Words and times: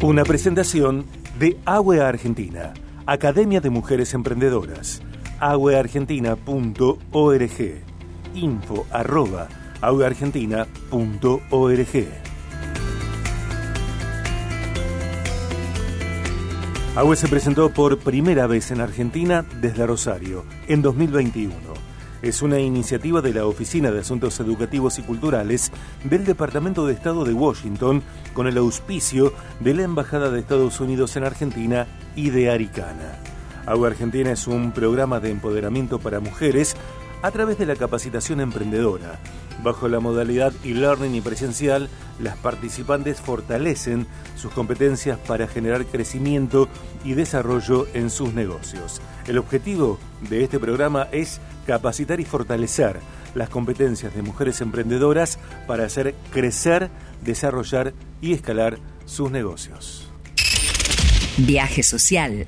Una 0.00 0.22
presentación 0.22 1.06
de 1.40 1.58
Agua 1.64 2.06
Argentina, 2.06 2.72
Academia 3.04 3.60
de 3.60 3.68
Mujeres 3.68 4.14
Emprendedoras, 4.14 5.02
agueargentina.org, 5.40 7.82
info 8.32 8.86
arroba 8.92 9.48
agueargentina.org. 9.80 12.06
Agua 16.94 17.16
se 17.16 17.26
presentó 17.26 17.70
por 17.70 17.98
primera 17.98 18.46
vez 18.46 18.70
en 18.70 18.80
Argentina 18.80 19.44
desde 19.60 19.84
Rosario 19.84 20.44
en 20.68 20.80
2021 20.80 21.87
es 22.22 22.42
una 22.42 22.58
iniciativa 22.58 23.20
de 23.20 23.32
la 23.32 23.46
Oficina 23.46 23.90
de 23.90 24.00
Asuntos 24.00 24.40
Educativos 24.40 24.98
y 24.98 25.02
Culturales 25.02 25.70
del 26.04 26.24
Departamento 26.24 26.86
de 26.86 26.94
Estado 26.94 27.24
de 27.24 27.32
Washington 27.32 28.02
con 28.34 28.46
el 28.46 28.58
auspicio 28.58 29.32
de 29.60 29.74
la 29.74 29.84
Embajada 29.84 30.30
de 30.30 30.40
Estados 30.40 30.80
Unidos 30.80 31.16
en 31.16 31.24
Argentina 31.24 31.86
y 32.16 32.30
de 32.30 32.50
Aricana. 32.50 33.18
Agua 33.66 33.88
Argentina 33.88 34.32
es 34.32 34.46
un 34.46 34.72
programa 34.72 35.20
de 35.20 35.30
empoderamiento 35.30 35.98
para 35.98 36.20
mujeres 36.20 36.74
a 37.22 37.30
través 37.30 37.58
de 37.58 37.66
la 37.66 37.76
capacitación 37.76 38.40
emprendedora. 38.40 39.18
Bajo 39.62 39.88
la 39.88 39.98
modalidad 39.98 40.52
e-learning 40.64 41.16
y 41.16 41.20
presencial, 41.20 41.88
las 42.20 42.36
participantes 42.36 43.20
fortalecen 43.20 44.06
sus 44.36 44.52
competencias 44.52 45.18
para 45.18 45.48
generar 45.48 45.84
crecimiento 45.86 46.68
y 47.04 47.14
desarrollo 47.14 47.86
en 47.92 48.08
sus 48.10 48.34
negocios. 48.34 49.00
El 49.26 49.36
objetivo 49.36 49.98
de 50.30 50.44
este 50.44 50.60
programa 50.60 51.08
es 51.10 51.40
capacitar 51.68 52.18
y 52.18 52.24
fortalecer 52.24 52.98
las 53.34 53.50
competencias 53.50 54.14
de 54.14 54.22
mujeres 54.22 54.62
emprendedoras 54.62 55.38
para 55.66 55.84
hacer 55.84 56.14
crecer, 56.32 56.88
desarrollar 57.22 57.92
y 58.22 58.32
escalar 58.32 58.78
sus 59.04 59.30
negocios. 59.30 60.10
Viaje 61.36 61.82
social 61.82 62.46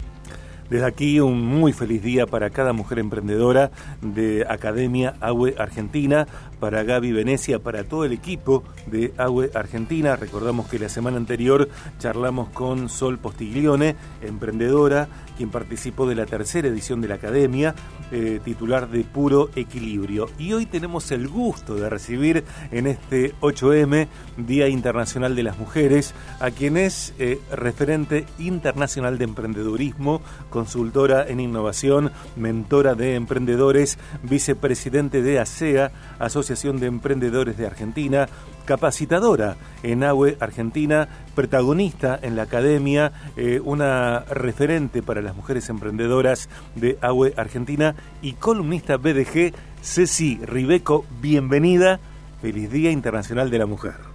desde 0.71 0.87
aquí 0.87 1.19
un 1.19 1.45
muy 1.45 1.73
feliz 1.73 2.01
día 2.01 2.27
para 2.27 2.51
cada 2.51 2.73
mujer 2.73 3.01
emprendedora 3.01 3.73
de 4.01 4.47
Academia 4.49 5.17
AWE 5.21 5.57
Argentina, 5.59 6.29
para 6.61 6.85
Gaby 6.85 7.11
Venecia, 7.11 7.59
para 7.59 7.83
todo 7.83 8.05
el 8.05 8.13
equipo 8.13 8.63
de 8.87 9.13
AWE 9.19 9.51
Argentina. 9.55 10.15
Recordamos 10.15 10.69
que 10.69 10.79
la 10.79 10.89
semana 10.89 11.17
anterior 11.17 11.69
charlamos 11.99 12.51
con 12.51 12.89
Sol 12.89 13.19
Postiglione, 13.19 13.97
emprendedora, 14.23 15.09
quien 15.41 15.49
participó 15.49 16.07
de 16.07 16.15
la 16.15 16.27
tercera 16.27 16.69
edición 16.69 17.01
de 17.01 17.09
la 17.09 17.15
Academia, 17.15 17.75
eh, 18.13 18.41
titular 18.45 18.91
de 18.91 19.05
Puro 19.05 19.49
Equilibrio. 19.57 20.29
Y 20.39 20.53
hoy 20.53 20.67
tenemos 20.67 21.11
el 21.13 21.29
gusto 21.29 21.77
de 21.77 21.89
recibir 21.89 22.45
en 22.71 22.87
este 22.87 23.33
8M, 23.41 24.07
Día 24.37 24.69
Internacional 24.69 25.35
de 25.35 25.43
las 25.43 25.59
Mujeres, 25.59 26.13
a 26.41 26.51
quien 26.51 26.77
es 26.77 27.15
eh, 27.19 27.41
referente 27.51 28.27
internacional 28.39 29.17
de 29.17 29.25
emprendedurismo, 29.25 30.21
consultora 30.51 31.27
en 31.27 31.41
innovación, 31.41 32.13
mentora 32.37 32.95
de 32.95 33.15
emprendedores, 33.15 33.99
vicepresidente 34.23 35.23
de 35.23 35.39
ASEA, 35.39 35.91
Asociación 36.19 36.81
de 36.81 36.87
Emprendedores 36.89 37.57
de 37.57 37.67
Argentina, 37.67 38.29
capacitadora 38.71 39.57
en 39.83 40.05
AWE 40.05 40.37
Argentina, 40.39 41.09
protagonista 41.35 42.17
en 42.23 42.37
la 42.37 42.43
academia, 42.43 43.11
eh, 43.37 43.61
una 43.65 44.21
referente 44.21 45.03
para 45.03 45.23
las 45.23 45.35
mujeres 45.35 45.69
emprendedoras 45.71 46.49
de 46.77 46.97
AWE 47.01 47.35
Argentina 47.37 47.97
y 48.23 48.35
columnista 48.35 48.97
BDG, 48.97 49.53
Ceci 49.83 50.39
Ribeco, 50.45 51.05
bienvenida. 51.21 51.99
Feliz 52.41 52.71
Día 52.71 52.93
Internacional 52.93 53.51
de 53.51 53.59
la 53.59 53.67
Mujer. 53.67 54.10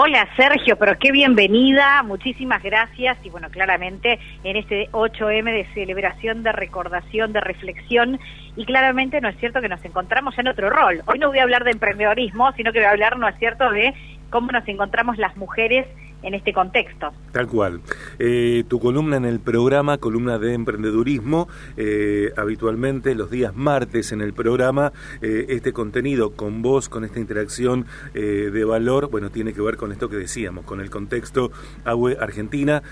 Hola 0.00 0.28
Sergio, 0.36 0.76
pero 0.76 0.96
qué 0.96 1.10
bienvenida, 1.10 2.04
muchísimas 2.04 2.62
gracias. 2.62 3.18
Y 3.24 3.30
bueno, 3.30 3.48
claramente 3.50 4.20
en 4.44 4.54
este 4.54 4.88
8M 4.92 5.52
de 5.52 5.66
celebración, 5.74 6.44
de 6.44 6.52
recordación, 6.52 7.32
de 7.32 7.40
reflexión. 7.40 8.20
Y 8.54 8.64
claramente 8.64 9.20
no 9.20 9.28
es 9.28 9.36
cierto 9.38 9.60
que 9.60 9.68
nos 9.68 9.84
encontramos 9.84 10.38
en 10.38 10.46
otro 10.46 10.70
rol. 10.70 11.02
Hoy 11.06 11.18
no 11.18 11.30
voy 11.30 11.40
a 11.40 11.42
hablar 11.42 11.64
de 11.64 11.72
emprendedorismo, 11.72 12.52
sino 12.52 12.72
que 12.72 12.78
voy 12.78 12.86
a 12.86 12.92
hablar, 12.92 13.18
no 13.18 13.26
es 13.26 13.36
cierto, 13.40 13.72
de 13.72 13.92
cómo 14.30 14.52
nos 14.52 14.68
encontramos 14.68 15.18
las 15.18 15.36
mujeres 15.36 15.84
en 16.22 16.34
este 16.34 16.52
contexto. 16.52 17.10
Tal 17.32 17.46
cual. 17.46 17.80
Eh, 18.18 18.64
tu 18.68 18.80
columna 18.80 19.16
en 19.16 19.24
el 19.24 19.40
programa, 19.40 19.98
columna 19.98 20.38
de 20.38 20.54
emprendedurismo, 20.54 21.48
eh, 21.76 22.32
habitualmente 22.36 23.14
los 23.14 23.30
días 23.30 23.54
martes 23.54 24.12
en 24.12 24.20
el 24.20 24.32
programa, 24.32 24.92
eh, 25.22 25.46
este 25.50 25.72
contenido 25.72 26.32
con 26.32 26.62
vos, 26.62 26.88
con 26.88 27.04
esta 27.04 27.20
interacción 27.20 27.86
de 28.14 28.64
valor, 28.64 29.10
bueno, 29.10 29.30
tiene 29.30 29.52
que 29.52 29.60
ver 29.60 29.76
con 29.76 29.92
esto 29.92 30.08
que 30.08 30.16
decíamos, 30.16 30.64
con 30.64 30.80
el 30.80 30.90
contexto 30.90 31.50
AWE 31.84 32.16
Argentina. 32.20 32.82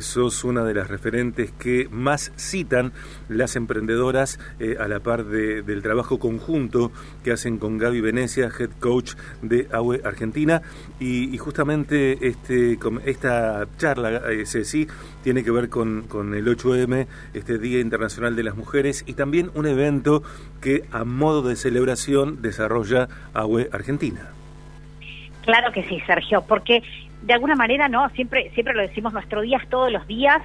sos 0.00 0.44
una 0.44 0.64
de 0.64 0.74
las 0.74 0.88
referentes 0.88 1.52
que 1.52 1.88
más 1.90 2.32
citan 2.36 2.92
las 3.28 3.56
emprendedoras 3.56 4.38
a 4.78 4.88
la 4.88 5.00
par 5.00 5.24
del 5.24 5.82
trabajo 5.82 6.18
conjunto 6.18 6.90
que 7.22 7.32
hacen 7.32 7.58
con 7.58 7.78
Gaby 7.78 8.00
Venecia, 8.00 8.50
head 8.58 8.70
coach 8.80 9.14
de 9.42 9.68
AWE 9.72 10.00
Argentina. 10.04 10.62
y, 10.98 11.34
y 11.34 11.38
justamente 11.38 12.26
este 12.26 12.55
este, 12.56 12.78
esta 13.10 13.66
charla, 13.76 14.22
eh, 14.30 14.46
Ceci, 14.46 14.86
tiene 15.22 15.44
que 15.44 15.50
ver 15.50 15.68
con, 15.68 16.02
con 16.02 16.34
el 16.34 16.46
8M, 16.46 17.06
este 17.34 17.58
Día 17.58 17.80
Internacional 17.80 18.36
de 18.36 18.42
las 18.42 18.56
Mujeres, 18.56 19.04
y 19.06 19.14
también 19.14 19.50
un 19.54 19.66
evento 19.66 20.22
que 20.60 20.84
a 20.92 21.04
modo 21.04 21.42
de 21.42 21.56
celebración 21.56 22.42
desarrolla 22.42 23.08
AWE 23.34 23.68
Argentina. 23.72 24.30
Claro 25.44 25.72
que 25.72 25.84
sí, 25.84 26.00
Sergio, 26.06 26.44
porque 26.46 26.82
de 27.22 27.32
alguna 27.32 27.54
manera, 27.54 27.88
¿no? 27.88 28.08
Siempre, 28.10 28.50
siempre 28.54 28.74
lo 28.74 28.82
decimos, 28.82 29.12
nuestro 29.12 29.42
día 29.42 29.58
es 29.58 29.68
todos 29.68 29.92
los 29.92 30.06
días, 30.06 30.42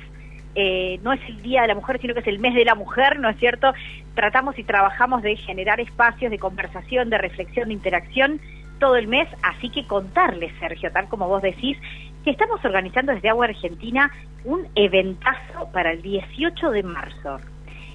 eh, 0.54 1.00
no 1.04 1.14
es 1.14 1.22
el 1.28 1.42
Día 1.42 1.62
de 1.62 1.70
la 1.70 1.76
Mujer, 1.76 2.00
sino 2.02 2.14
que 2.14 2.20
es 2.20 2.28
el 2.28 2.40
mes 2.40 2.54
de 2.54 2.66
la 2.66 2.76
mujer, 2.76 3.20
¿no 3.20 3.30
es 3.30 3.38
cierto? 3.38 3.74
Tratamos 4.16 4.60
y 4.60 4.64
trabajamos 4.64 5.22
de 5.22 5.38
generar 5.38 5.80
espacios 5.80 6.30
de 6.30 6.38
conversación, 6.38 7.10
de 7.10 7.18
reflexión, 7.18 7.70
de 7.70 7.74
interacción 7.74 8.42
todo 8.82 8.96
el 8.96 9.08
mes, 9.08 9.30
así 9.44 9.70
que 9.70 9.86
contarles, 9.86 10.52
Sergio, 10.60 10.92
tal 10.92 11.08
como 11.08 11.28
vos 11.28 11.44
decís, 11.44 11.78
que 12.26 12.32
estamos 12.32 12.66
organizando 12.66 13.14
desde 13.14 13.30
Agua 13.30 13.46
Argentina 13.46 14.12
un 14.44 14.68
eventazo 14.74 15.70
para 15.72 15.92
el 15.92 16.02
18 16.02 16.72
de 16.72 16.82
marzo. 16.82 17.38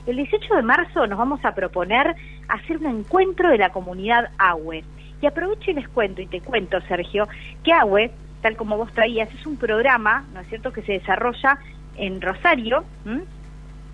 El 0.06 0.16
18 0.16 0.54
de 0.54 0.62
marzo 0.62 1.08
nos 1.08 1.18
vamos 1.18 1.44
a 1.44 1.56
proponer 1.56 2.14
hacer 2.46 2.78
un 2.78 2.86
encuentro 2.86 3.50
de 3.50 3.58
la 3.58 3.70
comunidad 3.70 4.30
AWE. 4.38 4.84
Y 5.20 5.26
aprovecho 5.26 5.72
y 5.72 5.74
les 5.74 5.88
cuento, 5.88 6.22
y 6.22 6.26
te 6.26 6.40
cuento, 6.40 6.80
Sergio, 6.82 7.26
que 7.64 7.72
AWE, 7.72 8.12
tal 8.40 8.56
como 8.56 8.76
vos 8.76 8.92
traías, 8.92 9.28
es 9.34 9.44
un 9.44 9.56
programa, 9.56 10.24
¿no 10.32 10.40
es 10.40 10.46
cierto?, 10.46 10.72
que 10.72 10.82
se 10.82 10.92
desarrolla 10.92 11.58
en 11.96 12.20
Rosario, 12.20 12.84
en 13.04 13.24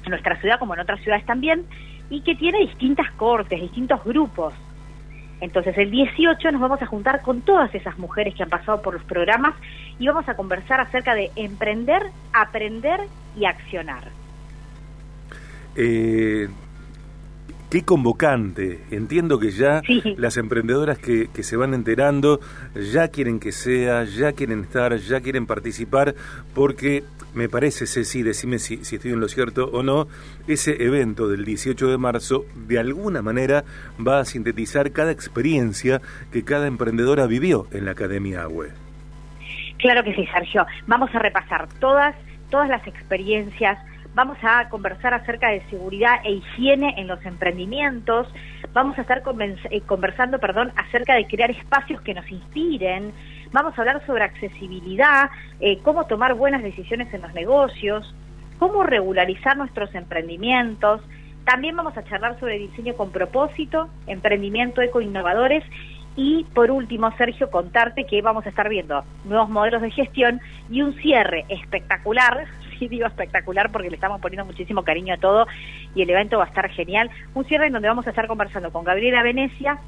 nuestra 0.07 0.39
ciudad 0.41 0.59
como 0.59 0.75
en 0.75 0.81
otras 0.81 1.01
ciudades 1.01 1.25
también, 1.25 1.65
y 2.11 2.21
que 2.21 2.35
tiene 2.35 2.59
distintas 2.59 3.11
cortes, 3.13 3.59
distintos 3.59 4.05
grupos. 4.05 4.53
Entonces 5.43 5.77
el 5.77 5.91
18 5.91 6.53
nos 6.53 6.61
vamos 6.61 6.81
a 6.83 6.87
juntar 6.87 7.21
con 7.21 7.41
todas 7.41 7.75
esas 7.75 7.99
mujeres 7.99 8.33
que 8.33 8.45
han 8.45 8.49
pasado 8.49 8.81
por 8.81 8.95
los 8.95 9.03
programas 9.03 9.55
y 9.99 10.07
vamos 10.07 10.29
a 10.29 10.37
conversar 10.37 10.81
acerca 10.81 11.17
de 11.17 11.33
emprender, 11.35 12.01
aprender 12.33 13.01
y 13.37 13.45
accionar. 13.45 14.05
Eh, 15.75 16.49
qué 17.73 17.85
convocante. 17.85 18.85
Entiendo 18.91 19.39
que 19.39 19.51
ya 19.51 19.81
las 20.19 20.37
emprendedoras 20.37 20.99
que, 20.99 21.31
que, 21.33 21.43
se 21.43 21.57
van 21.57 21.73
enterando 21.73 22.39
ya 22.75 23.09
quieren 23.09 23.41
que 23.41 23.51
sea, 23.51 24.05
ya 24.05 24.35
quieren 24.35 24.61
estar, 24.61 24.95
ya 24.99 25.23
quieren 25.23 25.47
participar, 25.47 26.15
porque 26.55 27.03
me 27.33 27.49
parece, 27.49 27.87
Ceci, 27.87 28.23
decime 28.23 28.59
si, 28.59 28.75
estoy 28.75 29.13
en 29.13 29.21
lo 29.21 29.29
cierto 29.29 29.71
o 29.73 29.83
no, 29.83 30.07
ese 30.47 30.85
evento 30.85 31.29
del 31.29 31.47
18 31.47 31.87
de 31.87 31.97
marzo 31.97 32.45
de 32.55 32.79
alguna 32.79 33.23
manera 33.23 33.65
va 34.07 34.19
a 34.19 34.27
sintetizar 34.27 34.93
cada 34.93 35.11
experiencia 35.11 36.03
que 36.31 36.45
cada 36.45 36.67
emprendedora 36.67 37.27
vivió 37.27 37.69
en 37.71 37.87
la 37.87 37.93
Academia 37.93 38.43
AWE. 38.43 38.69
Claro 39.79 40.05
que 40.05 40.15
sí, 40.15 40.27
Sergio. 40.27 40.67
Vamos 40.87 41.09
a 41.15 41.19
repasar 41.21 41.69
todas, 41.81 42.15
todas 42.51 42.69
las 42.69 42.87
experiencias, 42.87 43.79
vamos 44.15 44.39
a 44.43 44.69
conversar 44.69 45.15
acerca 45.15 45.51
de 45.51 45.63
seguridad 45.71 46.21
e 46.25 46.33
higiene 46.33 46.95
en 46.99 47.07
los 47.07 47.25
emprendimientos, 47.25 48.29
vamos 48.73 48.99
a 48.99 49.03
estar 49.03 49.23
eh, 49.71 49.81
conversando 49.83 50.39
perdón, 50.39 50.73
acerca 50.77 51.15
de 51.15 51.27
crear 51.27 51.51
espacios 51.51 52.01
que 52.03 52.15
nos 52.15 52.31
inspiren, 52.31 53.13
Vamos 53.53 53.77
a 53.77 53.83
hablar 53.83 54.05
sobre 54.07 54.25
accesibilidad, 54.25 55.29
eh, 55.61 55.79
cómo 55.83 56.07
tomar 56.07 56.33
buenas 56.35 56.63
decisiones 56.63 57.13
en 57.13 57.21
los 57.21 57.35
negocios, 57.35 58.15
cómo 58.59 58.83
regularizar 58.83 59.59
nuestros 59.59 59.95
emprendimientos. 59.95 61.03
También 61.45 61.77
vamos 61.77 61.95
a 61.99 62.05
charlar 62.05 62.41
sobre 62.41 62.59
diseño 62.59 62.95
con 62.95 63.13
propósito, 63.13 63.91
emprendimiento 64.07 64.81
eco-innovadores 64.81 65.63
y 66.17 66.45
por 66.55 66.71
último, 66.71 67.11
Sergio, 67.19 67.51
contarte 67.51 68.07
que 68.07 68.23
vamos 68.23 68.47
a 68.47 68.49
estar 68.49 68.71
viendo 68.71 69.05
nuevos 69.25 69.51
modelos 69.51 69.83
de 69.83 69.91
gestión 69.91 70.41
y 70.71 70.81
un 70.81 70.95
cierre 70.95 71.45
espectacular, 71.51 72.47
espectacular 72.91 73.71
porque 73.71 73.91
le 73.91 73.97
estamos 73.97 74.21
poniendo 74.21 74.45
muchísimo 74.45 74.83
cariño 74.83 75.15
a 75.15 75.19
todo 75.19 75.47
y 75.95 76.03
el 76.03 76.11
evento 76.11 76.39
va 76.39 76.45
a 76.45 76.49
estar 76.49 76.69
genial. 76.71 77.11
Un 77.35 77.45
cierre 77.45 77.67
en 77.67 77.73
donde 77.73 77.89
vamos 77.89 78.07
a 78.07 78.11
estar 78.11 78.27
conversando 78.27 78.71
con 78.73 78.85
Gabriela 78.85 79.23
Venecia, 79.23 79.79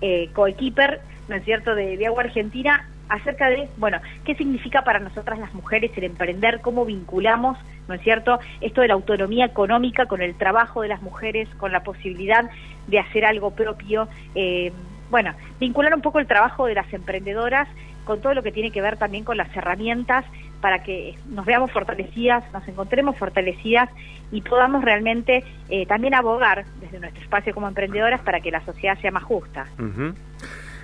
eh, 0.00 0.30
coequiper, 0.32 1.00
¿no 1.28 1.36
es 1.36 1.44
cierto?, 1.44 1.74
de 1.74 2.04
Agua 2.06 2.24
Argentina 2.24 2.88
acerca 3.08 3.48
de, 3.48 3.68
bueno, 3.76 4.00
qué 4.24 4.34
significa 4.34 4.82
para 4.82 4.98
nosotras 4.98 5.38
las 5.38 5.54
mujeres 5.54 5.92
el 5.96 6.04
emprender, 6.04 6.60
cómo 6.60 6.84
vinculamos, 6.84 7.56
¿no 7.88 7.94
es 7.94 8.02
cierto?, 8.02 8.38
esto 8.60 8.80
de 8.80 8.88
la 8.88 8.94
autonomía 8.94 9.46
económica 9.46 10.06
con 10.06 10.22
el 10.22 10.34
trabajo 10.34 10.82
de 10.82 10.88
las 10.88 11.02
mujeres, 11.02 11.48
con 11.56 11.72
la 11.72 11.82
posibilidad 11.82 12.50
de 12.86 12.98
hacer 12.98 13.24
algo 13.24 13.52
propio. 13.52 14.08
Eh, 14.34 14.72
bueno, 15.10 15.34
vincular 15.60 15.94
un 15.94 16.02
poco 16.02 16.18
el 16.18 16.26
trabajo 16.26 16.66
de 16.66 16.74
las 16.74 16.92
emprendedoras 16.92 17.68
con 18.04 18.20
todo 18.20 18.34
lo 18.34 18.42
que 18.42 18.52
tiene 18.52 18.70
que 18.70 18.82
ver 18.82 18.96
también 18.96 19.24
con 19.24 19.36
las 19.36 19.54
herramientas 19.56 20.24
para 20.60 20.82
que 20.82 21.14
nos 21.28 21.44
veamos 21.46 21.70
fortalecidas, 21.70 22.44
nos 22.52 22.66
encontremos 22.68 23.16
fortalecidas 23.16 23.88
y 24.32 24.42
podamos 24.42 24.84
realmente 24.84 25.44
eh, 25.68 25.86
también 25.86 26.14
abogar 26.14 26.64
desde 26.80 26.98
nuestro 26.98 27.22
espacio 27.22 27.54
como 27.54 27.68
emprendedoras 27.68 28.20
para 28.22 28.40
que 28.40 28.50
la 28.50 28.64
sociedad 28.64 28.98
sea 29.00 29.10
más 29.10 29.24
justa. 29.24 29.66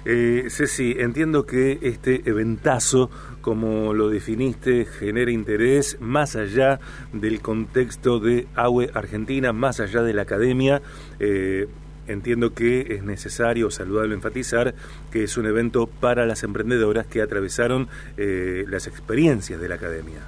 Eh, 0.05 0.47
Ceci, 0.49 0.97
entiendo 0.99 1.47
que 1.47 1.79
este 1.83 2.29
eventazo, 2.29 3.09
como 3.41 3.95
lo 3.95 4.09
definiste, 4.09 4.85
genera 4.85 5.31
interés 5.31 6.01
más 6.01 6.35
allá 6.35 6.81
del 7.13 7.41
contexto 7.41 8.19
de 8.19 8.49
AUE 8.57 8.91
Argentina, 8.95 9.53
más 9.53 9.79
allá 9.79 10.03
de 10.03 10.13
la 10.13 10.23
academia. 10.23 10.83
Eh, 11.21 11.69
entiendo 12.13 12.55
que 12.55 12.95
es 12.95 13.03
necesario, 13.03 13.71
saludable 13.71 14.15
enfatizar, 14.15 14.75
que 15.11 15.25
es 15.25 15.37
un 15.37 15.47
evento 15.47 15.87
para 15.87 16.27
las 16.27 16.43
emprendedoras 16.43 17.07
que 17.07 17.23
atravesaron 17.23 17.89
eh, 18.17 18.65
las 18.69 18.87
experiencias 18.87 19.61
de 19.61 19.69
la 19.69 19.77
academia. 19.77 20.21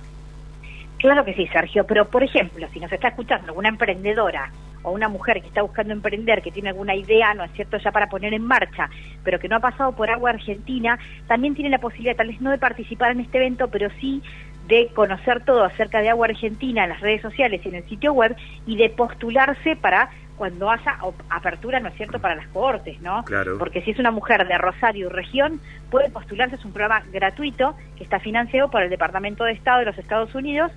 Claro 0.99 1.25
que 1.25 1.35
sí, 1.35 1.47
Sergio, 1.49 1.85
pero 1.85 2.07
por 2.07 2.23
ejemplo, 2.23 2.67
si 2.73 2.81
nos 2.81 2.91
está 2.91 3.09
escuchando 3.09 3.53
una 3.53 3.69
emprendedora 3.69 4.51
o 4.83 4.91
una 4.91 5.09
mujer 5.09 5.41
que 5.41 5.49
está 5.49 5.63
buscando 5.63 5.93
emprender, 5.93 6.41
que 6.41 6.51
tiene 6.51 6.71
alguna 6.71 6.95
idea, 6.95 7.35
¿no 7.35 7.45
es 7.45 7.53
cierto?, 7.53 7.77
ya 7.79 7.91
para 7.91 8.09
poner 8.09 8.33
en 8.33 8.43
marcha, 8.43 8.89
pero 9.23 9.39
que 9.39 9.49
no 9.49 9.57
ha 9.57 9.61
pasado 9.61 9.93
por 9.93 10.11
agua 10.11 10.31
argentina, 10.31 10.99
también 11.27 11.55
tiene 11.55 11.71
la 11.71 11.79
posibilidad, 11.79 12.17
tal 12.17 12.29
vez 12.29 12.41
no 12.41 12.51
de 12.51 12.59
participar 12.59 13.13
en 13.13 13.21
este 13.21 13.39
evento, 13.39 13.69
pero 13.69 13.89
sí 14.01 14.23
de 14.69 14.89
conocer 14.95 15.45
todo 15.45 15.65
acerca 15.65 16.01
de 16.01 16.11
agua 16.11 16.27
argentina 16.27 16.85
en 16.85 16.91
las 16.91 17.01
redes 17.01 17.21
sociales 17.21 17.61
y 17.65 17.69
en 17.69 17.75
el 17.75 17.89
sitio 17.89 18.13
web 18.13 18.35
y 18.67 18.77
de 18.77 18.89
postularse 18.89 19.77
para 19.77 20.11
cuando 20.37 20.71
haya 20.71 20.99
apertura, 21.31 21.81
¿no 21.81 21.89
es 21.89 21.95
cierto?, 21.97 22.19
para 22.19 22.35
las 22.35 22.49
cohortes, 22.49 23.01
¿no? 23.01 23.23
Claro. 23.25 23.59
Porque 23.59 23.83
si 23.83 23.93
es 23.93 23.99
una 23.99 24.11
mujer 24.11 24.47
de 24.47 24.59
Rosario 24.59 25.07
y 25.07 25.11
región, 25.11 25.61
puede 25.91 26.11
postularse, 26.11 26.57
es 26.57 26.65
un 26.65 26.73
programa 26.73 27.05
gratuito 27.13 27.77
que 27.97 28.05
está 28.05 28.19
financiado 28.19 28.71
por 28.71 28.83
el 28.83 28.91
Departamento 28.91 29.45
de 29.45 29.53
Estado 29.53 29.81
de 29.81 29.87
los 29.87 29.99
Estados 29.99 30.35
Unidos 30.35 30.73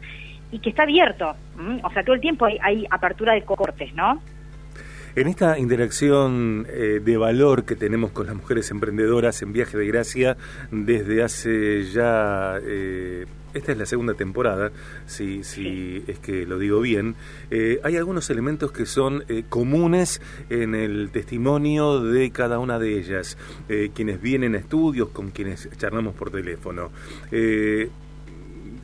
y 0.52 0.60
que 0.60 0.70
está 0.70 0.84
abierto. 0.84 1.36
O 1.84 1.92
sea, 1.92 2.04
todo 2.04 2.16
el 2.16 2.22
tiempo 2.22 2.46
hay, 2.46 2.86
apertura 2.90 3.34
de 3.34 3.44
cohortes, 3.44 3.94
¿no? 3.94 4.22
En 5.16 5.28
esta 5.28 5.58
interacción 5.58 6.68
eh, 6.70 7.02
de 7.04 7.18
valor 7.18 7.66
que 7.66 7.76
tenemos 7.76 8.12
con 8.12 8.28
las 8.28 8.36
mujeres 8.36 8.70
emprendedoras 8.70 9.42
en 9.42 9.52
Viaje 9.52 9.76
de 9.76 9.88
Gracia 9.88 10.38
desde 10.70 11.24
hace 11.24 11.86
ya 11.86 12.60
eh, 12.64 13.26
esta 13.58 13.72
es 13.72 13.78
la 13.78 13.86
segunda 13.86 14.14
temporada, 14.14 14.72
si, 15.06 15.44
si 15.44 16.04
es 16.08 16.20
que 16.20 16.46
lo 16.46 16.60
digo 16.60 16.80
bien, 16.82 17.16
eh, 17.52 17.80
hay 17.84 17.98
algunos 17.98 18.30
elementos 18.30 18.72
que 18.72 18.86
son 18.86 19.24
eh, 19.28 19.44
comunes 19.48 20.22
en 20.50 20.76
el 20.76 21.10
testimonio 21.12 22.02
de 22.02 22.32
cada 22.32 22.60
una 22.60 22.80
de 22.80 22.98
ellas, 22.98 23.38
eh, 23.70 23.92
quienes 23.94 24.22
vienen 24.22 24.56
a 24.56 24.60
estudios, 24.60 25.10
con 25.10 25.32
quienes 25.32 25.70
charlamos 25.78 26.16
por 26.16 26.32
teléfono 26.32 26.92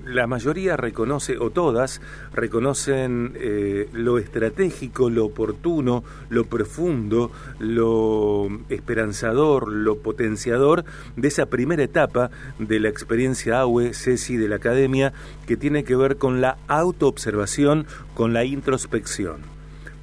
la 0.06 0.28
mayoría 0.28 0.78
reconoce, 0.78 1.38
o 1.38 1.50
todas, 1.50 2.02
reconocen 2.34 3.34
eh, 3.36 3.90
lo 3.94 4.18
estratégico, 4.18 5.10
lo 5.10 5.26
oportuno, 5.26 6.04
lo 6.30 6.46
profundo, 6.46 7.32
lo 7.60 8.48
esperanzador, 8.70 9.72
lo 9.72 9.98
potenciador 10.00 10.84
de 11.16 11.28
esa 11.28 11.46
primera 11.46 11.84
etapa 11.84 12.32
de 12.60 12.80
la 12.80 12.90
experiencia 12.90 13.60
AUE, 13.60 13.94
CECI 13.94 14.38
de 14.38 14.50
la 14.50 14.58
academia, 14.58 15.14
que 15.48 15.58
tiene 15.58 15.84
que 15.84 15.96
ver 15.96 16.18
con 16.18 16.42
la 16.42 16.58
autoobservación, 16.68 17.86
con 18.14 18.34
la 18.34 18.46
introspección. 18.46 19.53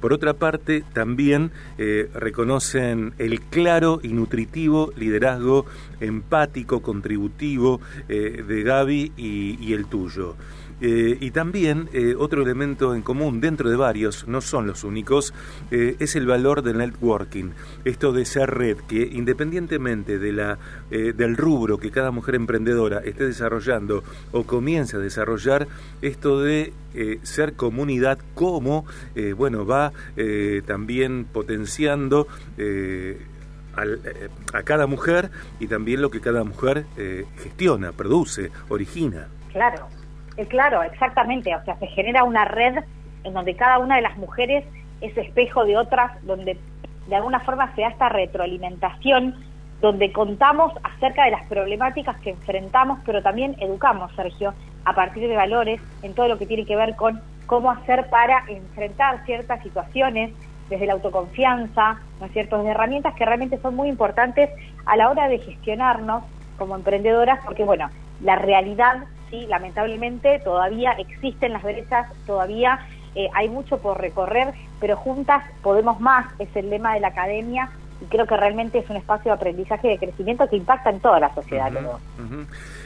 Por 0.01 0.13
otra 0.13 0.33
parte, 0.33 0.83
también 0.93 1.51
eh, 1.77 2.09
reconocen 2.13 3.13
el 3.19 3.39
claro 3.39 3.99
y 4.01 4.09
nutritivo 4.09 4.91
liderazgo 4.97 5.67
empático, 5.99 6.81
contributivo 6.81 7.79
eh, 8.09 8.43
de 8.45 8.63
Gaby 8.63 9.13
y 9.15 9.73
el 9.73 9.85
tuyo. 9.85 10.35
Eh, 10.81 11.17
y 11.19 11.29
también 11.29 11.89
eh, 11.93 12.15
otro 12.17 12.41
elemento 12.41 12.95
en 12.95 13.03
común 13.03 13.39
dentro 13.39 13.69
de 13.69 13.75
varios, 13.75 14.27
no 14.27 14.41
son 14.41 14.65
los 14.65 14.83
únicos, 14.83 15.31
eh, 15.69 15.95
es 15.99 16.15
el 16.15 16.25
valor 16.25 16.63
del 16.63 16.79
networking. 16.79 17.51
Esto 17.85 18.11
de 18.11 18.25
ser 18.25 18.49
red, 18.49 18.77
que 18.87 19.03
independientemente 19.03 20.17
de 20.17 20.33
la, 20.33 20.57
del 20.89 21.37
rubro 21.37 21.77
que 21.77 21.91
cada 21.91 22.11
mujer 22.11 22.35
emprendedora 22.35 22.99
esté 22.99 23.25
desarrollando 23.25 24.03
o 24.31 24.43
comience 24.43 24.97
a 24.97 24.99
desarrollar, 24.99 25.67
esto 26.01 26.41
de 26.41 26.73
ser 27.23 27.53
comunidad 27.53 28.19
como, 28.33 28.85
bueno, 29.37 29.65
va 29.65 29.93
también 30.65 31.25
potenciando 31.25 32.27
a 34.53 34.63
cada 34.63 34.87
mujer 34.87 35.31
y 35.59 35.67
también 35.67 36.01
lo 36.01 36.09
que 36.09 36.19
cada 36.19 36.43
mujer 36.43 36.85
gestiona, 37.37 37.91
produce, 37.91 38.51
origina. 38.69 39.27
Claro, 39.51 39.87
eh, 40.37 40.45
claro, 40.47 40.83
exactamente. 40.83 41.55
O 41.55 41.63
sea, 41.63 41.77
se 41.77 41.87
genera 41.87 42.23
una 42.23 42.45
red 42.45 42.83
en 43.23 43.33
donde 43.33 43.55
cada 43.55 43.79
una 43.79 43.97
de 43.97 44.01
las 44.01 44.17
mujeres 44.17 44.65
es 45.01 45.17
espejo 45.17 45.65
de 45.65 45.77
otras, 45.77 46.11
donde 46.25 46.57
de 47.07 47.15
alguna 47.15 47.39
forma 47.39 47.73
se 47.75 47.81
da 47.81 47.89
esta 47.89 48.09
retroalimentación, 48.09 49.35
donde 49.81 50.11
contamos 50.11 50.73
acerca 50.83 51.25
de 51.25 51.31
las 51.31 51.45
problemáticas 51.47 52.19
que 52.21 52.29
enfrentamos, 52.29 52.99
pero 53.05 53.21
también 53.21 53.55
educamos, 53.59 54.11
Sergio, 54.15 54.53
a 54.85 54.93
partir 54.93 55.27
de 55.27 55.35
valores 55.35 55.81
en 56.03 56.13
todo 56.13 56.27
lo 56.27 56.37
que 56.37 56.45
tiene 56.45 56.65
que 56.65 56.75
ver 56.75 56.95
con 56.95 57.19
cómo 57.47 57.71
hacer 57.71 58.09
para 58.09 58.43
enfrentar 58.47 59.25
ciertas 59.25 59.61
situaciones 59.63 60.31
desde 60.69 60.85
la 60.85 60.93
autoconfianza, 60.93 61.99
¿no 62.19 62.27
es 62.27 62.31
cierto?, 62.31 62.57
desde 62.57 62.71
herramientas 62.71 63.13
que 63.15 63.25
realmente 63.25 63.57
son 63.57 63.75
muy 63.75 63.89
importantes 63.89 64.49
a 64.85 64.95
la 64.95 65.09
hora 65.09 65.27
de 65.27 65.39
gestionarnos 65.39 66.23
como 66.57 66.75
emprendedoras, 66.75 67.39
porque 67.43 67.63
bueno, 67.63 67.89
la 68.21 68.37
realidad 68.37 69.03
sí, 69.31 69.47
lamentablemente 69.47 70.39
todavía 70.43 70.91
existen 70.91 71.53
las 71.53 71.63
brechas, 71.63 72.07
todavía 72.27 72.85
eh, 73.15 73.27
hay 73.33 73.49
mucho 73.49 73.79
por 73.79 73.99
recorrer, 73.99 74.53
pero 74.79 74.95
juntas 74.95 75.43
podemos 75.63 75.99
más, 75.99 76.27
es 76.37 76.49
el 76.55 76.69
lema 76.69 76.93
de 76.93 76.99
la 76.99 77.07
academia 77.07 77.71
y 78.01 78.05
creo 78.05 78.25
que 78.25 78.37
realmente 78.37 78.79
es 78.79 78.89
un 78.89 78.97
espacio 78.97 79.31
de 79.31 79.35
aprendizaje 79.35 79.87
y 79.87 79.91
de 79.91 79.97
crecimiento 79.97 80.47
que 80.49 80.57
impacta 80.57 80.89
en 80.89 80.99
toda 80.99 81.19
la 81.19 81.33
sociedad. 81.33 81.71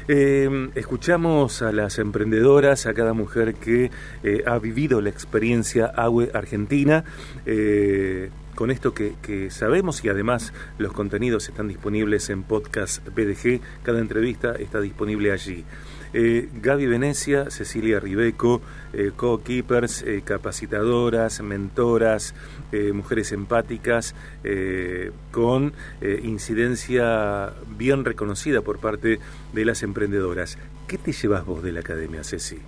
Eh, 0.07 0.69
escuchamos 0.75 1.61
a 1.61 1.71
las 1.71 1.99
emprendedoras, 1.99 2.85
a 2.85 2.93
cada 2.93 3.13
mujer 3.13 3.55
que 3.55 3.91
eh, 4.23 4.43
ha 4.45 4.59
vivido 4.59 5.01
la 5.01 5.09
experiencia 5.09 5.91
AWE 5.95 6.31
Argentina. 6.33 7.03
con 8.55 8.71
esto 8.71 8.93
que, 8.93 9.15
que, 9.21 9.51
sabemos 9.51 10.03
y 10.05 10.09
además 10.09 10.53
los 10.77 10.93
contenidos 10.93 11.49
están 11.49 11.67
disponibles 11.67 12.29
en 12.29 12.43
podcast 12.43 13.05
BDG, 13.09 13.59
cada 13.83 13.99
entrevista 13.99 14.53
está 14.53 14.79
disponible 14.79 15.31
allí. 15.31 15.65
Eh, 16.17 16.47
Gaby 16.61 16.85
Venecia, 16.85 17.51
Cecilia 17.51 17.99
Ribeco, 17.99 18.61
eh, 18.93 19.11
co-keepers, 19.13 20.01
eh, 20.03 20.21
capacitadoras, 20.23 21.41
mentoras, 21.41 22.33
eh, 22.71 22.93
mujeres 22.93 23.33
empáticas, 23.33 24.15
con 25.31 25.73
incidencia 26.23 27.51
bien 27.67 28.05
reconocida 28.05 28.61
por 28.61 28.79
parte 28.79 29.19
de 29.51 29.65
las 29.65 29.83
emprendedoras. 29.83 30.57
¿Qué 30.87 30.97
te 30.97 31.11
llevas 31.11 31.45
vos 31.45 31.61
de 31.61 31.73
la 31.73 31.81
academia, 31.81 32.23
Ceci? 32.23 32.59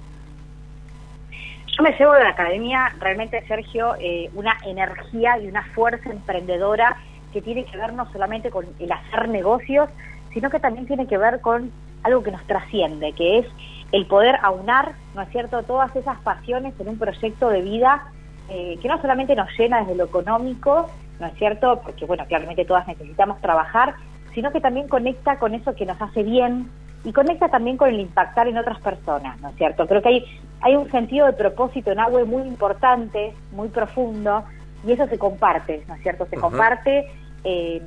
Yo 1.78 1.84
me 1.84 1.92
llevo 1.98 2.14
de 2.14 2.24
la 2.24 2.32
academia 2.32 2.94
realmente, 3.00 3.42
Sergio, 3.48 3.94
una 4.34 4.58
energía 4.66 5.40
y 5.40 5.48
una 5.48 5.64
fuerza 5.74 6.10
emprendedora 6.12 6.98
que 7.32 7.42
tiene 7.42 7.64
que 7.64 7.78
ver 7.78 7.94
no 7.94 8.12
solamente 8.12 8.50
con 8.50 8.66
el 8.80 8.92
hacer 8.92 9.30
negocios, 9.30 9.90
sino 10.34 10.50
que 10.50 10.60
también 10.60 10.86
tiene 10.88 11.08
que 11.08 11.18
ver 11.18 11.40
con 11.40 11.72
algo 12.04 12.24
que 12.24 12.32
nos 12.32 12.44
trasciende, 12.46 13.14
que 13.14 13.40
es 13.40 13.48
el 13.92 14.06
poder 14.06 14.38
aunar, 14.42 14.94
¿no 15.16 15.22
es 15.22 15.30
cierto?, 15.30 15.64
todas 15.64 15.96
esas 15.96 16.18
pasiones 16.20 16.74
en 16.80 16.90
un 16.90 16.98
proyecto 16.98 17.50
de 17.50 17.62
vida 17.62 18.12
eh, 18.50 18.78
que 18.82 18.88
no 18.88 19.02
solamente 19.02 19.36
nos 19.36 19.50
llena 19.58 19.80
desde 19.80 19.96
lo 19.96 20.06
económico, 20.06 20.90
¿no 21.20 21.28
es 21.28 21.34
cierto?, 21.36 21.82
porque, 21.84 22.06
bueno, 22.06 22.26
claramente 22.28 22.66
todas 22.66 22.88
necesitamos 22.88 23.40
trabajar, 23.42 23.96
sino 24.34 24.52
que 24.52 24.62
también 24.62 24.88
conecta 24.88 25.40
con 25.40 25.54
eso 25.54 25.76
que 25.76 25.86
nos 25.86 26.02
hace 26.02 26.24
bien 26.24 26.70
y 27.04 27.14
conecta 27.14 27.50
también 27.50 27.78
con 27.78 27.90
el 27.90 28.00
impactar 28.00 28.48
en 28.48 28.58
otras 28.58 28.80
personas, 28.80 29.40
¿no 29.42 29.50
es 29.50 29.56
cierto? 29.56 29.88
Creo 29.88 30.02
que 30.02 30.10
hay, 30.10 30.26
hay 30.62 30.76
un 30.76 30.90
sentido 30.92 31.26
de 31.26 31.34
propósito 31.34 31.92
en 31.92 32.00
agua 32.00 32.24
muy 32.26 32.44
importante, 32.44 33.34
muy 33.52 33.70
profundo, 33.70 34.44
y 34.86 34.92
eso 34.92 35.08
se 35.08 35.18
comparte, 35.18 35.84
¿no 35.88 35.96
es 35.96 36.02
cierto? 36.02 36.26
Se 36.28 36.36
comparte, 36.36 37.10
eh, 37.44 37.82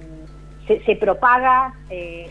se, 0.67 0.83
se, 0.85 0.97
propaga, 0.97 1.75
eh, 1.88 2.31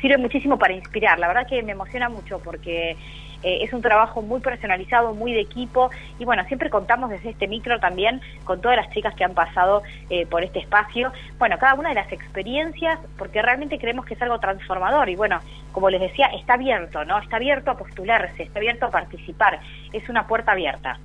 sirve 0.00 0.18
muchísimo 0.18 0.58
para 0.58 0.72
inspirar. 0.72 1.18
La 1.18 1.28
verdad 1.28 1.46
que 1.46 1.62
me 1.62 1.72
emociona 1.72 2.08
mucho 2.08 2.40
porque 2.40 2.96
eh, 3.42 3.58
es 3.62 3.72
un 3.72 3.80
trabajo 3.80 4.20
muy 4.22 4.40
personalizado, 4.40 5.14
muy 5.14 5.32
de 5.32 5.40
equipo 5.40 5.90
y 6.18 6.24
bueno, 6.24 6.44
siempre 6.44 6.68
contamos 6.68 7.10
desde 7.10 7.30
este 7.30 7.48
micro 7.48 7.80
también 7.80 8.20
con 8.44 8.60
todas 8.60 8.76
las 8.76 8.90
chicas 8.90 9.14
que 9.14 9.24
han 9.24 9.34
pasado 9.34 9.82
eh, 10.10 10.26
por 10.26 10.44
este 10.44 10.58
espacio. 10.58 11.12
Bueno, 11.38 11.58
cada 11.58 11.74
una 11.74 11.90
de 11.90 11.94
las 11.94 12.12
experiencias, 12.12 12.98
porque 13.16 13.40
realmente 13.40 13.78
creemos 13.78 14.04
que 14.04 14.14
es 14.14 14.22
algo 14.22 14.38
transformador 14.40 15.08
y 15.08 15.16
bueno, 15.16 15.40
como 15.72 15.88
les 15.88 16.00
decía, 16.00 16.26
está 16.26 16.54
abierto, 16.54 17.04
¿no? 17.04 17.18
Está 17.18 17.36
abierto 17.36 17.70
a 17.70 17.76
postularse, 17.76 18.42
está 18.42 18.58
abierto 18.58 18.86
a 18.86 18.90
participar, 18.90 19.60
es 19.92 20.08
una 20.08 20.26
puerta 20.26 20.52
abierta. 20.52 20.98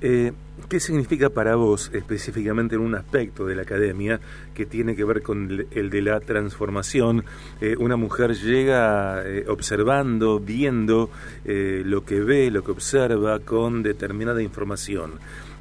Eh, 0.00 0.32
¿Qué 0.68 0.78
significa 0.78 1.30
para 1.30 1.56
vos 1.56 1.90
específicamente 1.92 2.74
en 2.74 2.82
un 2.82 2.94
aspecto 2.94 3.46
de 3.46 3.54
la 3.54 3.62
academia 3.62 4.20
que 4.54 4.66
tiene 4.66 4.94
que 4.94 5.04
ver 5.04 5.22
con 5.22 5.66
el 5.70 5.90
de 5.90 6.02
la 6.02 6.20
transformación? 6.20 7.24
Eh, 7.60 7.76
una 7.78 7.96
mujer 7.96 8.34
llega 8.34 9.22
eh, 9.26 9.44
observando, 9.48 10.38
viendo 10.38 11.10
lo 11.44 12.04
que 12.04 12.20
ve, 12.20 12.50
lo 12.50 12.62
que 12.62 12.70
observa 12.70 13.40
con 13.40 13.82
determinada 13.82 14.42
información. 14.42 15.12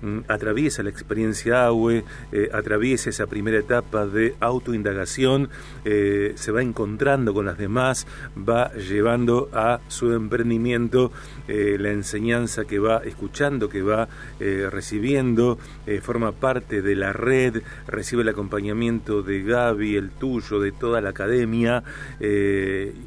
Mm, 0.01 0.19
atraviesa 0.29 0.81
la 0.81 0.89
experiencia 0.89 1.65
AUE, 1.65 2.05
eh, 2.31 2.49
atraviesa 2.53 3.09
esa 3.09 3.27
primera 3.27 3.59
etapa 3.59 4.05
de 4.05 4.35
autoindagación, 4.39 5.49
eh, 5.83 6.33
se 6.35 6.51
va 6.51 6.61
encontrando 6.61 7.33
con 7.33 7.45
las 7.45 7.57
demás, 7.57 8.07
va 8.37 8.71
llevando 8.73 9.49
a 9.51 9.81
su 9.89 10.13
emprendimiento 10.13 11.11
eh, 11.49 11.75
la 11.77 11.91
enseñanza 11.91 12.63
que 12.63 12.79
va 12.79 13.01
escuchando, 13.03 13.67
que 13.67 13.81
va 13.81 14.07
recibiendo, 14.39 15.57
forma 16.01 16.31
parte 16.31 16.81
de 16.81 16.95
la 16.95 17.13
red, 17.13 17.61
recibe 17.87 18.21
el 18.21 18.29
acompañamiento 18.29 19.21
de 19.21 19.43
Gaby, 19.43 19.95
el 19.95 20.11
tuyo, 20.11 20.59
de 20.59 20.71
toda 20.71 21.01
la 21.01 21.09
academia, 21.09 21.83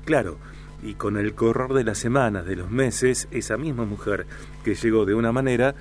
claro, 0.05 0.39
y 0.83 0.95
con 0.95 1.17
el 1.17 1.35
correr 1.35 1.73
de 1.73 1.85
las 1.85 1.99
semanas, 1.99 2.45
de 2.45 2.57
los 2.57 2.71
meses, 2.71 3.29
esa 3.31 3.57
misma 3.57 3.85
mujer 3.85 4.27
que 4.65 4.75
llegó 4.75 5.05
de 5.05 5.15
una 5.15 5.33
manera 5.33 5.75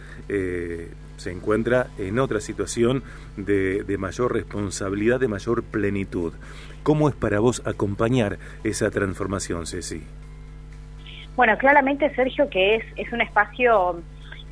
se 1.21 1.31
encuentra 1.31 1.87
en 1.97 2.19
otra 2.19 2.39
situación 2.39 3.03
de, 3.37 3.83
mayor 3.97 4.33
responsabilidad, 4.33 5.19
de 5.19 5.27
mayor 5.27 5.63
plenitud. 5.63 6.33
¿Cómo 6.83 7.09
es 7.09 7.15
para 7.15 7.39
vos 7.39 7.61
acompañar 7.65 8.37
esa 8.63 8.89
transformación, 8.91 9.67
Ceci? 9.67 10.03
Bueno, 11.35 11.57
claramente, 11.57 12.13
Sergio, 12.15 12.49
que 12.49 12.75
es, 12.75 12.85
es 12.97 13.13
un 13.13 13.21
espacio 13.21 14.01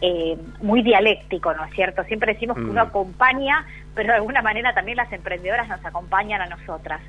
eh, 0.01 0.37
muy 0.61 0.81
dialéctico, 0.81 1.53
¿no 1.53 1.65
es 1.65 1.73
cierto? 1.73 2.03
Siempre 2.05 2.33
decimos 2.33 2.55
que 2.55 2.63
uno 2.63 2.85
mm. 2.85 2.87
acompaña, 2.87 3.65
pero 3.95 4.09
de 4.09 4.15
alguna 4.15 4.41
manera 4.41 4.73
también 4.73 4.97
las 4.97 5.11
emprendedoras 5.11 5.67
nos 5.67 5.83
acompañan 5.83 6.41
a 6.41 6.45
nosotras 6.45 7.01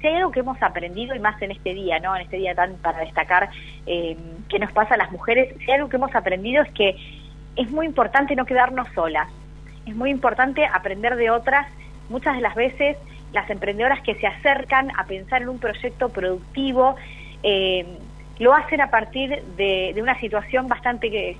si 0.00 0.06
hay 0.06 0.14
algo 0.16 0.30
que 0.30 0.40
hemos 0.40 0.60
aprendido, 0.62 1.14
y 1.14 1.18
más 1.18 1.40
en 1.42 1.52
este 1.52 1.74
día, 1.74 1.98
¿no? 2.00 2.14
En 2.16 2.22
este 2.22 2.36
día 2.36 2.54
tan 2.54 2.74
para 2.76 3.00
destacar 3.00 3.48
eh, 3.86 4.16
qué 4.48 4.58
nos 4.58 4.72
pasa 4.72 4.94
a 4.94 4.98
las 4.98 5.10
mujeres, 5.10 5.54
si 5.58 5.70
hay 5.70 5.78
algo 5.78 5.88
que 5.88 5.96
hemos 5.96 6.14
aprendido 6.14 6.62
es 6.62 6.70
que 6.72 6.96
es 7.56 7.70
muy 7.70 7.86
importante 7.86 8.36
no 8.36 8.44
quedarnos 8.44 8.88
solas. 8.94 9.28
Es 9.86 9.94
muy 9.94 10.10
importante 10.10 10.64
aprender 10.66 11.16
de 11.16 11.30
otras. 11.30 11.66
Muchas 12.08 12.36
de 12.36 12.42
las 12.42 12.54
veces 12.54 12.96
las 13.32 13.48
emprendedoras 13.50 14.00
que 14.02 14.14
se 14.14 14.26
acercan 14.26 14.90
a 14.96 15.04
pensar 15.04 15.42
en 15.42 15.48
un 15.48 15.58
proyecto 15.58 16.08
productivo 16.08 16.96
eh, 17.42 17.98
lo 18.38 18.54
hacen 18.54 18.80
a 18.80 18.90
partir 18.90 19.42
de, 19.56 19.94
una 20.00 20.18
situación 20.20 20.68
bastante 20.68 21.08
eh, 21.08 21.36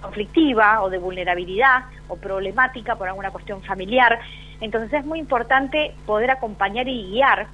conflictiva 0.00 0.82
o 0.82 0.90
de 0.90 0.98
vulnerabilidad 0.98 1.84
o 2.08 2.16
problemática 2.16 2.96
por 2.96 3.08
alguna 3.08 3.30
cuestión 3.30 3.62
familiar. 3.62 4.18
Entonces 4.60 4.92
es 4.92 5.04
muy 5.04 5.18
importante 5.18 5.94
poder 6.06 6.30
acompañar 6.30 6.88
y 6.88 7.10
guiar 7.10 7.46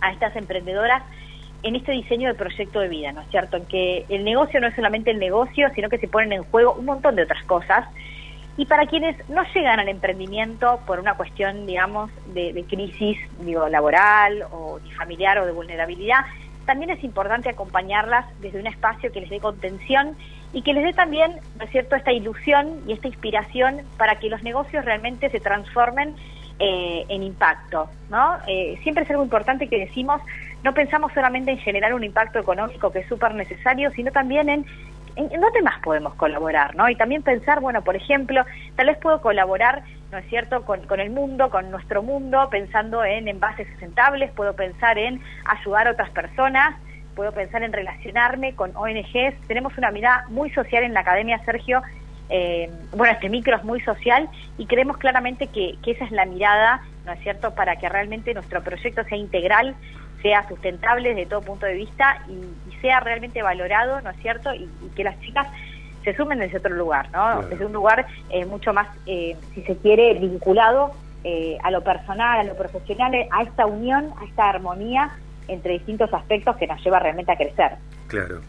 a 0.00 0.12
estas 0.12 0.34
emprendedoras 0.36 1.02
en 1.62 1.76
este 1.76 1.92
diseño 1.92 2.28
de 2.28 2.34
proyecto 2.34 2.80
de 2.80 2.88
vida, 2.88 3.12
¿no 3.12 3.20
es 3.20 3.28
cierto? 3.28 3.56
En 3.56 3.66
que 3.66 4.06
el 4.08 4.24
negocio 4.24 4.60
no 4.60 4.68
es 4.68 4.74
solamente 4.74 5.10
el 5.10 5.18
negocio, 5.18 5.68
sino 5.74 5.88
que 5.88 5.98
se 5.98 6.08
ponen 6.08 6.32
en 6.32 6.42
juego 6.44 6.74
un 6.74 6.86
montón 6.86 7.16
de 7.16 7.22
otras 7.22 7.44
cosas. 7.44 7.86
Y 8.56 8.66
para 8.66 8.86
quienes 8.86 9.16
no 9.28 9.42
llegan 9.54 9.80
al 9.80 9.88
emprendimiento 9.88 10.80
por 10.86 11.00
una 11.00 11.14
cuestión, 11.14 11.66
digamos, 11.66 12.10
de, 12.34 12.64
crisis 12.68 13.18
digo, 13.40 13.68
laboral 13.68 14.44
o 14.50 14.80
familiar 14.96 15.38
o 15.38 15.46
de 15.46 15.52
vulnerabilidad, 15.52 16.20
también 16.66 16.90
es 16.90 17.02
importante 17.02 17.48
acompañarlas 17.48 18.26
desde 18.40 18.60
un 18.60 18.66
espacio 18.66 19.12
que 19.12 19.20
les 19.20 19.30
dé 19.30 19.40
contención 19.40 20.16
y 20.52 20.62
que 20.62 20.72
les 20.72 20.84
dé 20.84 20.92
también, 20.92 21.32
¿no 21.58 21.64
es 21.64 21.70
cierto?, 21.70 21.96
esta 21.96 22.12
ilusión 22.12 22.82
y 22.86 22.92
esta 22.92 23.08
inspiración 23.08 23.82
para 23.96 24.16
que 24.18 24.28
los 24.28 24.42
negocios 24.42 24.84
realmente 24.84 25.30
se 25.30 25.40
transformen 25.40 26.14
eh, 26.58 27.06
en 27.08 27.22
impacto, 27.22 27.88
¿no? 28.10 28.36
Eh, 28.46 28.78
siempre 28.82 29.04
es 29.04 29.10
algo 29.10 29.22
importante 29.22 29.68
que 29.68 29.78
decimos, 29.78 30.20
no 30.62 30.74
pensamos 30.74 31.12
solamente 31.12 31.50
en 31.50 31.58
generar 31.58 31.94
un 31.94 32.04
impacto 32.04 32.38
económico 32.38 32.90
que 32.90 33.00
es 33.00 33.08
súper 33.08 33.34
necesario, 33.34 33.90
sino 33.92 34.12
también 34.12 34.48
en, 34.48 34.66
en, 35.16 35.40
dónde 35.40 35.62
más 35.62 35.80
podemos 35.80 36.14
colaborar, 36.14 36.74
¿no? 36.74 36.88
Y 36.88 36.96
también 36.96 37.22
pensar, 37.22 37.60
bueno, 37.60 37.82
por 37.82 37.96
ejemplo, 37.96 38.44
tal 38.76 38.86
vez 38.86 38.98
puedo 38.98 39.20
colaborar, 39.20 39.82
¿no 40.12 40.18
es 40.18 40.26
cierto?, 40.28 40.64
con, 40.64 40.86
con 40.86 41.00
el 41.00 41.10
mundo, 41.10 41.50
con 41.50 41.70
nuestro 41.70 42.02
mundo, 42.02 42.48
pensando 42.50 43.04
en 43.04 43.28
envases 43.28 43.68
sustentables, 43.68 44.30
puedo 44.32 44.54
pensar 44.54 44.98
en 44.98 45.20
ayudar 45.44 45.88
a 45.88 45.92
otras 45.92 46.10
personas, 46.10 46.76
puedo 47.14 47.32
pensar 47.32 47.62
en 47.62 47.72
relacionarme 47.72 48.54
con 48.54 48.74
ONGs. 48.76 49.34
Tenemos 49.46 49.76
una 49.78 49.90
mirada 49.90 50.24
muy 50.28 50.50
social 50.50 50.84
en 50.84 50.94
la 50.94 51.00
academia, 51.00 51.42
Sergio, 51.44 51.82
eh, 52.30 52.70
bueno, 52.92 53.12
este 53.12 53.28
micro 53.28 53.56
es 53.56 53.64
muy 53.64 53.80
social 53.80 54.28
y 54.56 54.66
creemos 54.66 54.98
claramente 54.98 55.48
que, 55.48 55.76
esa 55.84 56.04
es 56.04 56.12
la 56.12 56.26
mirada, 56.26 56.80
¿no 57.04 57.12
es 57.12 57.20
cierto?, 57.20 57.54
para 57.54 57.76
que 57.76 57.88
realmente 57.88 58.32
nuestro 58.34 58.62
proyecto 58.62 59.02
sea 59.04 59.18
integral, 59.18 59.74
sea 60.22 60.46
sustentable 60.48 61.10
desde 61.10 61.26
todo 61.26 61.42
punto 61.42 61.66
de 61.66 61.74
vista 61.74 62.22
y, 62.28 62.70
sea 62.80 63.00
realmente 63.00 63.42
valorado, 63.42 64.00
¿no 64.00 64.08
es 64.08 64.16
cierto?, 64.22 64.54
y, 64.54 64.66
que 64.96 65.04
las 65.04 65.20
chicas 65.20 65.46
se 66.02 66.16
sumen 66.16 66.38
desde 66.38 66.56
otro 66.56 66.74
lugar, 66.74 67.10
¿no? 67.12 67.42
Desde 67.42 67.66
un 67.66 67.74
lugar 67.74 68.06
eh, 68.30 68.46
mucho 68.46 68.72
más, 68.72 68.88
eh, 69.04 69.36
si 69.54 69.60
se 69.62 69.76
quiere, 69.76 70.14
vinculado 70.14 70.92
a 71.62 71.70
lo 71.70 71.84
personal, 71.84 72.40
a 72.40 72.44
lo 72.44 72.56
profesional, 72.56 73.12
a 73.30 73.42
esta 73.42 73.66
unión, 73.66 74.14
a 74.18 74.24
esta 74.24 74.48
armonía 74.48 75.10
entre 75.48 75.74
distintos 75.74 76.12
aspectos 76.14 76.56
que 76.56 76.66
nos 76.66 76.82
lleva 76.82 76.98
realmente 76.98 77.30
a 77.32 77.36
crecer. 77.36 77.72
Claro. 78.10 78.40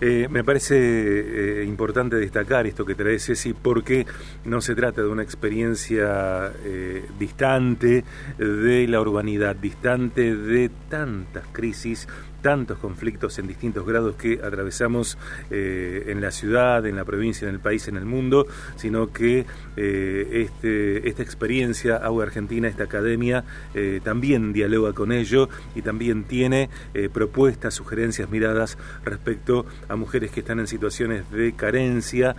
Eh, 0.00 0.26
me 0.30 0.42
parece 0.42 1.60
eh, 1.60 1.64
importante 1.64 2.16
destacar 2.16 2.66
esto 2.66 2.84
que 2.84 2.94
trae 2.94 3.20
Ceci 3.20 3.52
porque 3.52 4.06
no 4.44 4.60
se 4.60 4.74
trata 4.74 5.02
de 5.02 5.08
una 5.08 5.22
experiencia 5.22 6.50
eh, 6.64 7.06
distante 7.18 8.02
de 8.38 8.88
la 8.88 9.00
urbanidad, 9.00 9.54
distante 9.54 10.34
de 10.34 10.70
tantas 10.88 11.44
crisis, 11.52 12.08
tantos 12.42 12.78
conflictos 12.78 13.38
en 13.38 13.46
distintos 13.46 13.86
grados 13.86 14.16
que 14.16 14.40
atravesamos 14.42 15.16
eh, 15.50 16.04
en 16.08 16.20
la 16.20 16.30
ciudad, 16.30 16.84
en 16.84 16.96
la 16.96 17.04
provincia, 17.04 17.48
en 17.48 17.54
el 17.54 17.60
país, 17.60 17.88
en 17.88 17.96
el 17.96 18.04
mundo, 18.04 18.46
sino 18.76 19.12
que 19.12 19.46
eh, 19.76 20.28
este, 20.32 21.08
esta 21.08 21.22
experiencia, 21.22 21.96
Agua 21.96 22.24
Argentina, 22.24 22.68
esta 22.68 22.84
academia, 22.84 23.44
eh, 23.74 24.00
también 24.02 24.52
dialoga 24.52 24.92
con 24.92 25.12
ello 25.12 25.48
y 25.74 25.82
también 25.82 26.24
tiene 26.24 26.68
propuestas, 27.12 27.74
sugerencias, 27.74 28.28
miradas 28.28 28.76
respecto 29.04 29.64
a 29.88 29.94
mujeres 29.94 30.32
que 30.32 30.40
están 30.40 30.58
en 30.58 30.66
situaciones 30.66 31.30
de 31.30 31.52
carencia, 31.52 32.34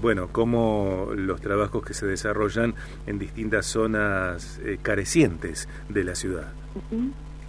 bueno, 0.00 0.28
como 0.32 1.12
los 1.14 1.40
trabajos 1.40 1.84
que 1.84 1.94
se 1.94 2.06
desarrollan 2.06 2.74
en 3.06 3.18
distintas 3.18 3.66
zonas 3.66 4.60
carecientes 4.82 5.68
de 5.88 6.04
la 6.04 6.14
ciudad. 6.16 6.52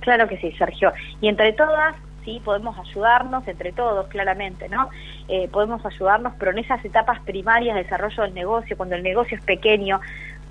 Claro 0.10 0.28
que 0.28 0.38
sí, 0.38 0.52
Sergio. 0.54 0.92
Y 1.22 1.28
entre 1.28 1.54
todas, 1.54 1.96
sí, 2.26 2.42
podemos 2.44 2.76
ayudarnos, 2.80 3.48
entre 3.48 3.72
todos, 3.72 4.08
claramente, 4.08 4.68
¿no? 4.68 4.90
Eh, 5.28 5.48
podemos 5.50 5.86
ayudarnos, 5.86 6.34
pero 6.40 6.50
en 6.50 6.58
esas 6.58 6.84
etapas 6.84 7.20
primarias 7.20 7.76
de 7.76 7.84
desarrollo 7.84 8.24
del 8.24 8.34
negocio, 8.34 8.76
cuando 8.76 8.96
el 8.96 9.04
negocio 9.04 9.38
es 9.38 9.44
pequeño, 9.44 10.02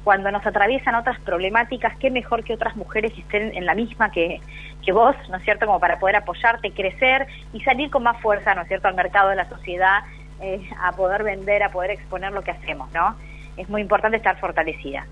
cuando 0.04 0.30
nos 0.30 0.46
atraviesan 0.46 0.94
otras 0.94 1.18
problemáticas, 1.22 1.98
qué 1.98 2.08
mejor 2.08 2.44
que 2.44 2.54
otras 2.54 2.76
mujeres 2.76 3.10
estén 3.18 3.52
en 3.52 3.66
la 3.66 3.74
misma 3.74 4.12
que, 4.12 4.40
que 4.84 4.92
vos, 4.92 5.16
¿no 5.28 5.38
es 5.38 5.42
cierto?, 5.42 5.66
como 5.66 5.80
para 5.80 5.98
poder 5.98 6.14
apoyarte, 6.14 6.70
crecer 6.70 7.26
y 7.52 7.60
salir 7.62 7.90
con 7.90 8.04
más 8.04 8.20
fuerza, 8.20 8.54
¿no 8.54 8.62
es 8.62 8.68
cierto?, 8.68 8.86
al 8.86 8.94
mercado 8.94 9.30
de 9.30 9.34
la 9.34 9.48
sociedad, 9.48 10.04
eh, 10.40 10.70
a 10.80 10.92
poder 10.92 11.24
vender, 11.24 11.64
a 11.64 11.72
poder 11.72 11.90
exponer 11.90 12.30
lo 12.30 12.42
que 12.42 12.52
hacemos, 12.52 12.92
¿no? 12.92 13.16
Es 13.56 13.68
muy 13.68 13.80
importante 13.80 14.18
estar 14.18 14.38
fortalecida. 14.38 15.04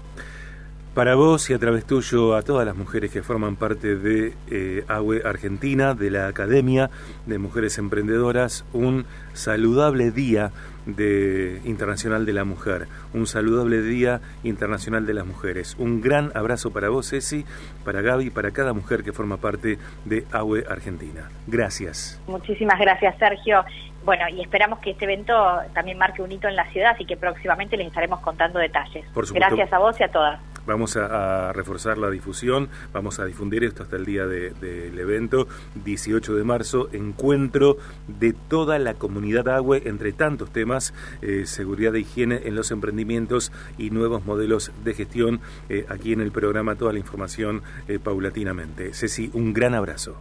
Para 0.96 1.14
vos 1.14 1.50
y 1.50 1.52
a 1.52 1.58
través 1.58 1.84
tuyo 1.84 2.34
a 2.34 2.40
todas 2.40 2.64
las 2.64 2.74
mujeres 2.74 3.10
que 3.10 3.22
forman 3.22 3.56
parte 3.56 3.96
de 3.96 4.32
eh, 4.50 4.82
AWE 4.88 5.20
Argentina, 5.26 5.92
de 5.92 6.10
la 6.10 6.26
Academia 6.26 6.88
de 7.26 7.36
Mujeres 7.36 7.76
Emprendedoras, 7.76 8.64
un 8.72 9.04
saludable 9.34 10.10
día 10.10 10.52
de 10.86 11.60
Internacional 11.66 12.24
de 12.24 12.32
la 12.32 12.44
Mujer, 12.44 12.86
un 13.12 13.26
saludable 13.26 13.82
día 13.82 14.22
internacional 14.42 15.04
de 15.04 15.12
las 15.12 15.26
mujeres. 15.26 15.76
Un 15.78 16.00
gran 16.00 16.32
abrazo 16.34 16.72
para 16.72 16.88
vos, 16.88 17.10
Ceci, 17.10 17.44
para 17.84 18.00
Gaby, 18.00 18.30
para 18.30 18.52
cada 18.52 18.72
mujer 18.72 19.04
que 19.04 19.12
forma 19.12 19.36
parte 19.36 19.76
de 20.06 20.24
AWE 20.32 20.64
Argentina. 20.66 21.28
Gracias. 21.46 22.18
Muchísimas 22.26 22.80
gracias, 22.80 23.18
Sergio. 23.18 23.66
Bueno, 24.02 24.30
y 24.30 24.40
esperamos 24.40 24.78
que 24.78 24.92
este 24.92 25.04
evento 25.04 25.34
también 25.74 25.98
marque 25.98 26.22
un 26.22 26.32
hito 26.32 26.48
en 26.48 26.56
la 26.56 26.64
ciudad 26.70 26.96
y 26.98 27.04
que 27.04 27.18
próximamente 27.18 27.76
les 27.76 27.88
estaremos 27.88 28.20
contando 28.20 28.58
detalles. 28.58 29.04
Por 29.12 29.30
Gracias 29.34 29.70
a 29.74 29.78
vos 29.78 30.00
y 30.00 30.02
a 30.02 30.08
todas. 30.08 30.55
Vamos 30.66 30.96
a, 30.96 31.52
reforzar 31.52 31.98
la 31.98 32.10
difusión, 32.10 32.68
vamos 32.92 33.18
a 33.18 33.24
difundir 33.24 33.64
esto 33.64 33.82
hasta 33.82 33.96
el 33.96 34.04
día 34.04 34.26
del 34.26 34.98
evento, 34.98 35.46
18 35.84 36.34
de 36.34 36.44
marzo, 36.44 36.88
encuentro 36.92 37.76
de 38.06 38.32
toda 38.32 38.78
la 38.78 38.94
comunidad 38.94 39.48
agua 39.48 39.78
entre 39.78 40.12
tantos 40.12 40.52
temas, 40.52 40.94
eh, 41.22 41.46
seguridad 41.46 41.92
de 41.92 42.00
higiene 42.00 42.40
en 42.44 42.54
los 42.54 42.70
emprendimientos 42.70 43.52
y 43.78 43.90
nuevos 43.90 44.24
modelos 44.24 44.72
de 44.84 44.94
gestión. 44.94 45.40
Eh, 45.68 45.86
aquí 45.88 46.12
en 46.12 46.20
el 46.20 46.32
programa 46.32 46.76
toda 46.76 46.92
la 46.92 46.98
información 46.98 47.62
eh, 47.88 47.98
paulatinamente. 47.98 48.92
Ceci, 48.92 49.30
un 49.32 49.52
gran 49.52 49.74
abrazo. 49.74 50.16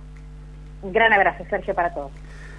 Un 0.82 0.94
gran 0.94 1.12
abrazo, 1.14 1.44
Sergio, 1.50 1.74
para 1.74 1.94
todos. 1.94 2.12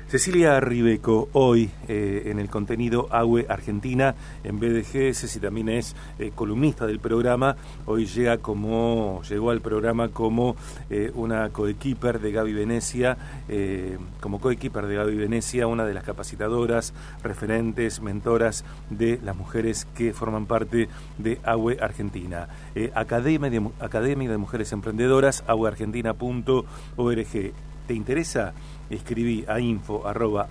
Cecilia 0.09 0.61
Ribeco, 0.61 1.29
hoy 1.33 1.69
eh, 1.89 2.23
en 2.27 2.39
el 2.39 2.49
contenido 2.49 3.09
AUE 3.11 3.47
Argentina, 3.49 4.15
en 4.45 4.61
BDG, 4.61 5.13
Ceci 5.13 5.41
también 5.41 5.69
es 5.69 5.97
eh, 6.21 6.31
columnista 6.33 6.87
del 6.87 7.01
programa, 7.01 7.57
hoy 7.87 8.07
llega 8.07 8.39
como, 8.39 9.21
llegó 9.29 9.51
al 9.51 9.61
programa 9.61 10.11
como 10.11 10.55
eh, 10.91 11.11
una 11.13 11.49
coequiper 11.49 12.21
de 12.21 12.31
Gaby 12.31 12.53
Venecia, 12.53 13.17
como 14.21 14.41
coequiper 14.41 14.87
de 14.87 14.95
Gaby 14.95 15.17
Venecia, 15.17 15.67
una 15.67 15.85
de 15.85 15.95
las 15.95 16.05
capacitadoras, 16.05 16.95
referentes, 17.25 18.01
mentoras 18.01 18.65
de 18.91 19.19
las 19.25 19.35
mujeres 19.35 19.89
que 19.97 20.13
forman 20.13 20.47
parte 20.47 20.89
de 21.19 21.41
AUE 21.43 21.79
Argentina. 21.81 22.49
Academia, 22.95 23.51
de, 23.51 23.71
Academia 23.81 24.31
de 24.31 24.37
Mujeres 24.37 24.73
Emprendedoras, 24.73 25.43
aueargentina.org. 25.49 27.55
¿Te 27.87 27.95
interesa? 27.95 28.53
escribí 28.91 29.45
a 29.49 29.59
info 29.61 30.07
arroba 30.07 30.49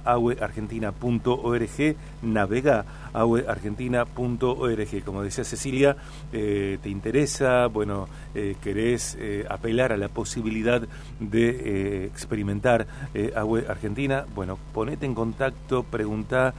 navega 2.22 2.86
agueargentina.org. 3.14 5.04
Como 5.06 5.24
decía 5.24 5.44
Cecilia, 5.44 5.96
eh, 6.34 6.78
¿te 6.82 6.90
interesa? 6.90 7.68
Bueno, 7.68 8.08
eh, 8.34 8.56
¿querés 8.62 9.18
eh, 9.20 9.46
apelar 9.50 9.94
a 9.94 9.98
la 9.98 10.10
posibilidad 10.10 10.82
de 11.20 12.06
experimentar 12.06 12.88
Agua 13.36 13.62
Argentina? 13.70 14.26
Bueno, 14.36 14.58
ponete 14.74 15.06
en 15.06 15.14
contacto, 15.16 15.84
pregunta, 15.84 16.54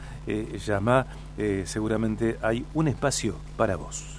llama, 0.64 1.06
seguramente 1.64 2.38
hay 2.42 2.64
un 2.74 2.88
espacio 2.88 3.36
para 3.56 3.76
vos. 3.76 4.15